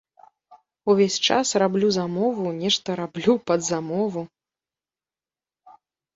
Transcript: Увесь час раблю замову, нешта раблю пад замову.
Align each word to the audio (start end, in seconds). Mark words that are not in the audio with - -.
Увесь 0.93 1.17
час 1.27 1.47
раблю 1.63 1.91
замову, 1.97 2.47
нешта 2.65 2.89
раблю 3.01 3.37
пад 3.51 3.59
замову. 3.69 4.27